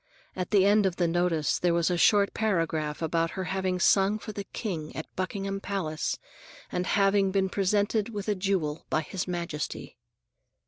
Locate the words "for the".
4.17-4.45